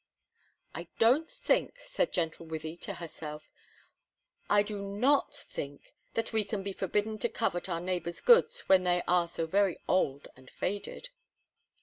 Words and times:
"I 0.73 0.87
don't 0.97 1.29
think," 1.29 1.77
said 1.77 2.11
gentle 2.11 2.47
Wythie 2.47 2.75
to 2.81 2.95
herself, 2.95 3.51
"I 4.49 4.63
do 4.63 4.81
not 4.81 5.35
think 5.35 5.93
that 6.15 6.33
we 6.33 6.43
can 6.43 6.63
be 6.63 6.73
forbidden 6.73 7.19
to 7.19 7.29
covet 7.29 7.69
our 7.69 7.79
neighbor's 7.79 8.19
goods 8.19 8.61
when 8.61 8.83
they 8.83 9.03
are 9.07 9.27
so 9.27 9.45
very 9.45 9.77
old 9.87 10.27
and 10.35 10.49
faded." 10.49 11.09